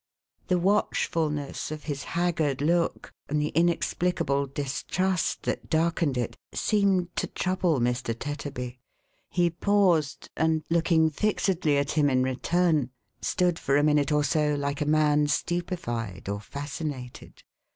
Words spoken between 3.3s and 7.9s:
the inexplicable distrust that darkened it, seemed to trouble